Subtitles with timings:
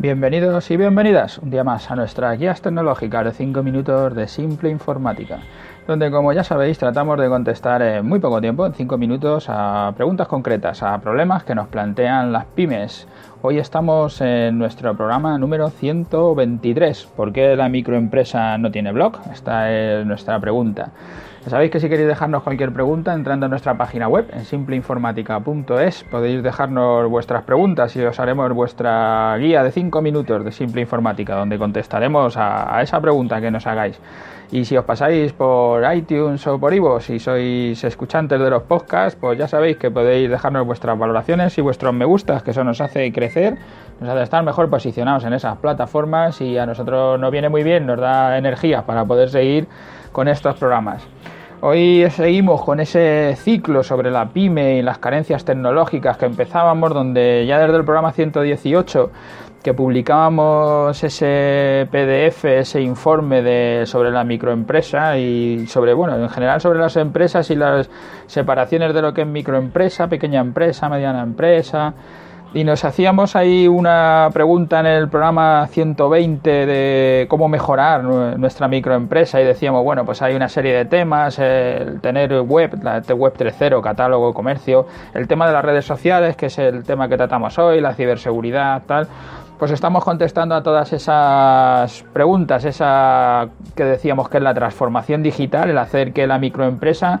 [0.00, 4.70] Bienvenidos y bienvenidas un día más a nuestra guías tecnológicas de 5 minutos de simple
[4.70, 5.40] informática,
[5.88, 9.92] donde como ya sabéis tratamos de contestar en muy poco tiempo, en 5 minutos, a
[9.96, 13.08] preguntas concretas, a problemas que nos plantean las pymes.
[13.40, 17.06] Hoy estamos en nuestro programa número 123.
[17.14, 19.20] ¿Por qué la microempresa no tiene blog?
[19.32, 20.90] Esta es nuestra pregunta.
[21.46, 26.42] Sabéis que si queréis dejarnos cualquier pregunta entrando a nuestra página web en simpleinformática.es podéis
[26.42, 31.56] dejarnos vuestras preguntas y os haremos vuestra guía de 5 minutos de Simple Informática donde
[31.56, 33.98] contestaremos a, esa pregunta que nos hagáis.
[34.50, 39.18] Y si os pasáis por iTunes o por iVoox si sois escuchantes de los podcasts,
[39.18, 42.80] pues ya sabéis que podéis dejarnos vuestras valoraciones y vuestros me gustas, que eso nos
[42.80, 43.27] hace crecer,
[44.00, 47.86] nos hace estar mejor posicionados en esas plataformas y a nosotros nos viene muy bien,
[47.86, 49.66] nos da energía para poder seguir
[50.12, 51.06] con estos programas.
[51.60, 57.46] Hoy seguimos con ese ciclo sobre la pyme y las carencias tecnológicas que empezábamos, donde
[57.46, 59.10] ya desde el programa 118
[59.62, 66.60] que publicábamos ese PDF, ese informe de, sobre la microempresa y sobre, bueno, en general
[66.60, 67.90] sobre las empresas y las
[68.26, 71.92] separaciones de lo que es microempresa, pequeña empresa, mediana empresa,
[72.54, 79.40] y nos hacíamos ahí una pregunta en el programa 120 de cómo mejorar nuestra microempresa
[79.40, 83.82] y decíamos, bueno, pues hay una serie de temas, el tener web, la web 3.0,
[83.82, 87.82] catálogo, comercio, el tema de las redes sociales, que es el tema que tratamos hoy,
[87.82, 89.08] la ciberseguridad, tal.
[89.58, 95.68] Pues estamos contestando a todas esas preguntas, esa que decíamos que es la transformación digital,
[95.68, 97.20] el hacer que la microempresa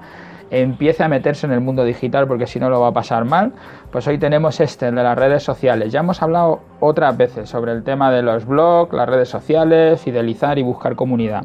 [0.50, 3.52] empiece a meterse en el mundo digital porque si no lo va a pasar mal,
[3.90, 5.92] pues hoy tenemos este, el de las redes sociales.
[5.92, 10.58] Ya hemos hablado otras veces sobre el tema de los blogs, las redes sociales, fidelizar
[10.58, 11.44] y buscar comunidad.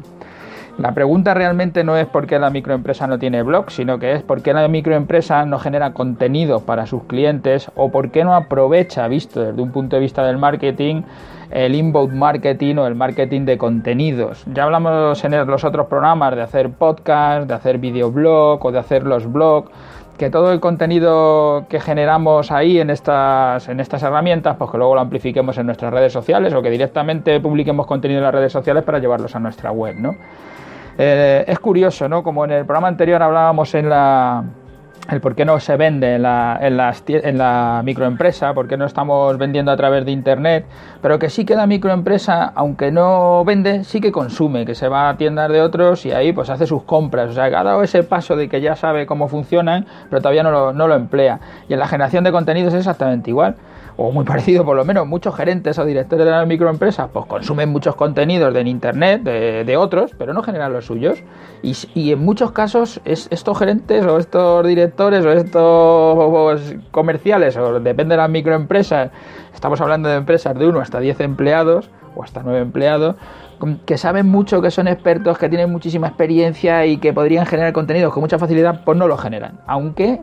[0.78, 4.24] La pregunta realmente no es por qué la microempresa no tiene blog, sino que es
[4.24, 9.06] por qué la microempresa no genera contenido para sus clientes o por qué no aprovecha,
[9.06, 11.02] visto desde un punto de vista del marketing,
[11.50, 14.44] el inbound marketing o el marketing de contenidos.
[14.52, 19.04] Ya hablamos en los otros programas de hacer podcast, de hacer videoblog o de hacer
[19.04, 19.70] los blogs
[20.18, 24.94] que todo el contenido que generamos ahí en estas, en estas herramientas, pues que luego
[24.94, 28.84] lo amplifiquemos en nuestras redes sociales o que directamente publiquemos contenido en las redes sociales
[28.84, 30.14] para llevarlos a nuestra web, ¿no?
[30.96, 32.22] Eh, es curioso, ¿no?
[32.22, 34.44] Como en el programa anterior hablábamos en la
[35.10, 39.76] el por qué no se vende en la, microempresa, por qué no estamos vendiendo a
[39.76, 40.66] través de Internet,
[41.02, 45.10] pero que sí que la microempresa, aunque no vende, sí que consume, que se va
[45.10, 47.30] a tiendas de otros y ahí pues hace sus compras.
[47.30, 50.42] O sea, que ha dado ese paso de que ya sabe cómo funcionan, pero todavía
[50.42, 51.40] no lo, no lo emplea.
[51.68, 53.56] Y en la generación de contenidos es exactamente igual
[53.96, 57.68] o muy parecido por lo menos, muchos gerentes o directores de las microempresas pues consumen
[57.68, 61.22] muchos contenidos de internet de, otros, pero no generan los suyos.
[61.62, 68.14] Y, en muchos casos es, estos gerentes o estos directores o estos comerciales, o depende
[68.14, 69.10] de las microempresas,
[69.52, 73.16] estamos hablando de empresas de 1 hasta 10 empleados o hasta 9 empleados,
[73.86, 78.12] que saben mucho, que son expertos, que tienen muchísima experiencia y que podrían generar contenidos
[78.12, 79.60] con mucha facilidad, pues no lo generan.
[79.66, 80.20] Aunque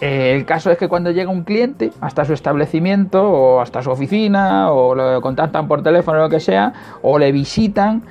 [0.00, 3.90] eh, el caso es que cuando llega un cliente hasta su establecimiento o hasta su
[3.90, 6.72] oficina o lo contactan por teléfono o lo que sea
[7.02, 8.02] o le visitan,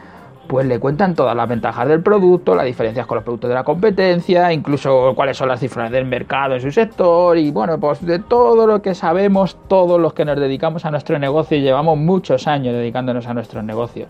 [0.53, 3.63] pues le cuentan todas las ventajas del producto, las diferencias con los productos de la
[3.63, 8.19] competencia, incluso cuáles son las cifras del mercado en su sector y bueno, pues de
[8.19, 12.45] todo lo que sabemos todos los que nos dedicamos a nuestro negocio y llevamos muchos
[12.47, 14.09] años dedicándonos a nuestros negocios.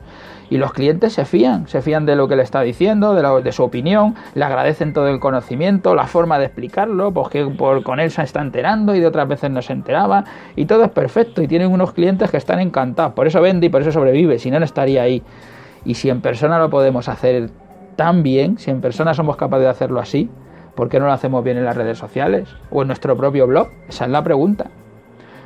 [0.50, 3.64] Y los clientes se fían, se fían de lo que le está diciendo, de, su
[3.64, 8.12] opinión, le agradecen todo el conocimiento, la forma de explicarlo, pues que por, con él
[8.12, 10.26] se está enterando y de otras veces no se enteraba
[10.58, 13.70] y todo es perfecto y tienen unos clientes que están encantados, por eso vende y
[13.70, 15.24] por eso sobrevive, si no, no estaría ahí.
[15.86, 17.50] Y si en persona lo podemos hacer
[17.96, 20.30] tan bien, si en persona somos capaces de hacerlo así,
[20.76, 23.70] ¿por qué no lo hacemos bien en las redes sociales o en nuestro propio blog?
[23.88, 24.70] Esa es la pregunta.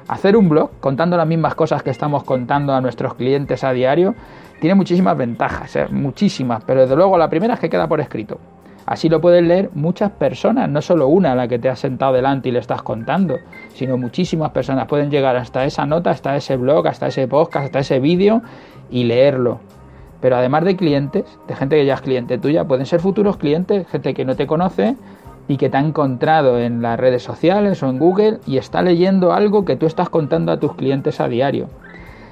[0.08, 4.16] Hacer un blog contando las mismas cosas que estamos contando a nuestros clientes a diario
[4.62, 5.88] tiene muchísimas ventajas, ¿eh?
[5.92, 8.40] muchísimas, pero desde luego la primera es que queda por escrito.
[8.86, 12.14] Así lo pueden leer muchas personas, no solo una a la que te has sentado
[12.14, 13.36] delante y le estás contando,
[13.74, 17.79] sino muchísimas personas pueden llegar hasta esa nota, hasta ese blog, hasta ese podcast, hasta
[17.79, 18.41] ese vídeo
[18.90, 19.59] y leerlo.
[20.22, 23.87] Pero además de clientes, de gente que ya es cliente tuya, pueden ser futuros clientes,
[23.87, 24.96] gente que no te conoce
[25.47, 29.34] y que te ha encontrado en las redes sociales o en Google y está leyendo
[29.34, 31.67] algo que tú estás contando a tus clientes a diario.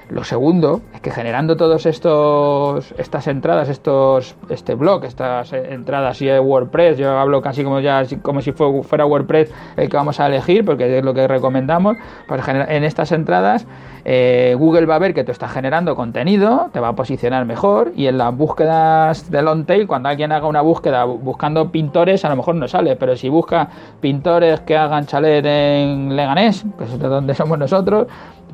[0.08, 6.96] Lo segundo es que generando todas estas entradas, estos este blog, estas entradas y WordPress,
[6.96, 10.98] yo hablo casi como ya como si fuera WordPress el que vamos a elegir, porque
[10.98, 11.96] es lo que recomendamos,
[12.28, 13.66] pues en estas entradas
[14.08, 17.90] eh, Google va a ver que tú estás generando contenido, te va a posicionar mejor
[17.96, 22.28] y en las búsquedas de long tail, cuando alguien haga una búsqueda buscando pintores, a
[22.28, 23.68] lo mejor no sale, pero si busca
[24.00, 28.06] pintores que hagan chalet en Leganés, que es de donde somos nosotros,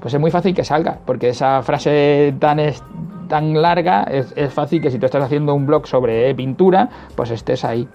[0.03, 2.59] pues es muy fácil que salga, porque esa frase tan,
[3.29, 7.31] tan larga es, es fácil que si tú estás haciendo un blog sobre pintura, pues
[7.31, 7.89] estés ahí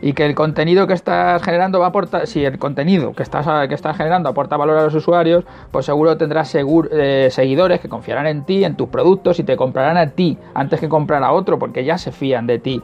[0.00, 3.68] y que el contenido que estás generando va a aportar, si el contenido que estás,
[3.68, 8.26] que estás generando aporta valor a los usuarios, pues seguro tendrás eh, seguidores que confiarán
[8.26, 11.58] en ti, en tus productos y te comprarán a ti antes que comprar a otro
[11.58, 12.82] porque ya se fían de ti.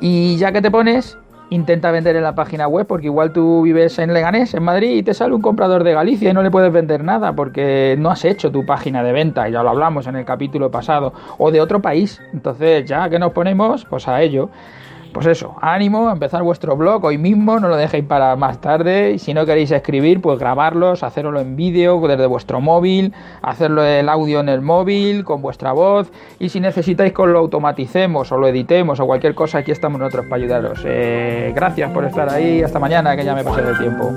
[0.00, 1.18] Y ya que te pones,
[1.50, 5.02] intenta vender en la página web porque igual tú vives en Leganés, en Madrid, y
[5.02, 8.24] te sale un comprador de Galicia y no le puedes vender nada porque no has
[8.24, 11.80] hecho tu página de venta, ya lo hablamos en el capítulo pasado, o de otro
[11.80, 12.20] país.
[12.32, 14.50] Entonces ya que nos ponemos, pues a ello
[15.18, 19.10] pues eso, ánimo, empezar vuestro blog hoy mismo, no lo dejéis para más tarde.
[19.14, 23.12] Y si no queréis escribir, pues grabarlos, hacerlo en vídeo desde vuestro móvil,
[23.42, 26.12] hacerlo el audio en el móvil con vuestra voz.
[26.38, 30.26] Y si necesitáis que lo automaticemos o lo editemos o cualquier cosa, aquí estamos nosotros
[30.26, 30.82] para ayudaros.
[30.84, 34.12] Eh, gracias por estar ahí, hasta mañana, que ya me pasé del tiempo.